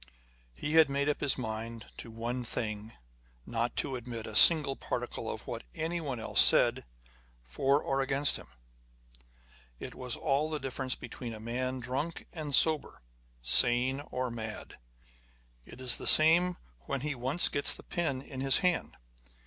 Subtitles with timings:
[0.55, 2.91] He had made up his mind to one thing â€"
[3.45, 6.85] not to admit a single particle of what anyone else said
[7.43, 8.47] for or against him.
[9.79, 13.03] It was all the difference between a man drunk and sober,
[13.43, 14.77] sane or mad.
[15.67, 16.57] It is the same
[16.87, 18.97] when ho once gets the pen in his hand.